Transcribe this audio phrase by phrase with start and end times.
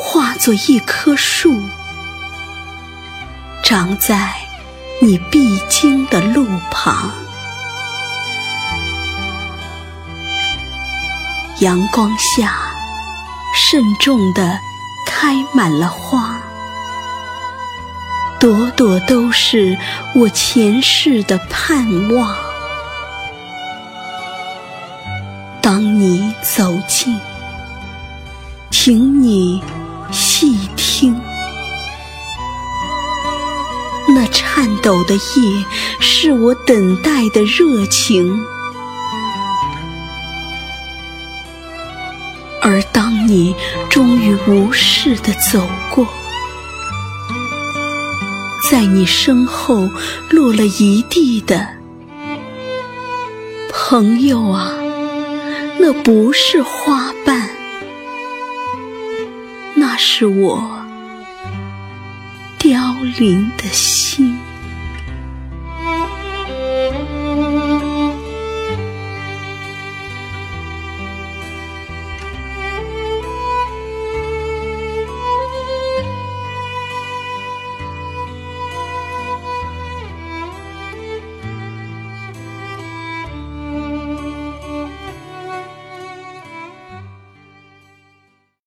[0.00, 1.60] 化作一棵树，
[3.64, 4.32] 长在
[5.02, 7.10] 你必经的路旁。
[11.58, 12.54] 阳光下，
[13.54, 14.60] 慎重地
[15.04, 16.40] 开满了花，
[18.38, 19.76] 朵朵都是
[20.14, 22.36] 我前世的盼望。
[25.60, 27.18] 当你走近，
[28.70, 29.60] 请你
[34.38, 35.64] 颤抖的夜，
[35.98, 38.40] 是我等待的热情。
[42.62, 43.52] 而当你
[43.90, 46.06] 终于无视的走过，
[48.70, 49.88] 在你身后
[50.30, 51.66] 落了一地的
[53.72, 54.72] 朋友啊，
[55.80, 57.50] 那不是花瓣，
[59.74, 60.77] 那是我
[62.68, 64.37] 凋零的心。